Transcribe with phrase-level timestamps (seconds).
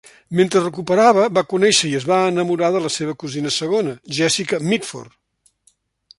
[0.37, 4.63] Mentre es recuperava, va conèixer i es va enamorar de la seva cosina segona, Jessica
[4.71, 5.17] Mitford.